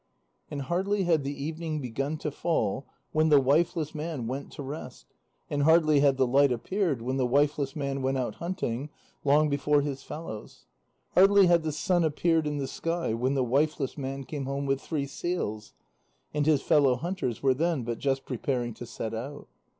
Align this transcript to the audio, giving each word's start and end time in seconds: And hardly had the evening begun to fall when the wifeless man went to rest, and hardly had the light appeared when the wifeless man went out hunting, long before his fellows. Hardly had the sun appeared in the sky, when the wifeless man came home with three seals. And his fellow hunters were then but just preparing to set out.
And 0.49 0.63
hardly 0.63 1.03
had 1.03 1.23
the 1.23 1.43
evening 1.45 1.79
begun 1.79 2.17
to 2.17 2.31
fall 2.31 2.87
when 3.11 3.29
the 3.29 3.39
wifeless 3.39 3.93
man 3.93 4.25
went 4.25 4.51
to 4.53 4.63
rest, 4.63 5.13
and 5.47 5.61
hardly 5.61 5.99
had 5.99 6.17
the 6.17 6.25
light 6.25 6.51
appeared 6.51 7.03
when 7.03 7.17
the 7.17 7.25
wifeless 7.27 7.75
man 7.75 8.01
went 8.01 8.17
out 8.17 8.33
hunting, 8.41 8.89
long 9.23 9.47
before 9.47 9.81
his 9.81 10.01
fellows. 10.01 10.65
Hardly 11.13 11.45
had 11.45 11.61
the 11.61 11.71
sun 11.71 12.03
appeared 12.03 12.47
in 12.47 12.57
the 12.57 12.67
sky, 12.67 13.13
when 13.13 13.35
the 13.35 13.43
wifeless 13.43 13.95
man 13.95 14.23
came 14.23 14.45
home 14.45 14.65
with 14.65 14.81
three 14.81 15.05
seals. 15.05 15.75
And 16.33 16.47
his 16.47 16.63
fellow 16.63 16.95
hunters 16.95 17.43
were 17.43 17.53
then 17.53 17.83
but 17.83 17.99
just 17.99 18.25
preparing 18.25 18.73
to 18.73 18.87
set 18.87 19.13
out. 19.13 19.49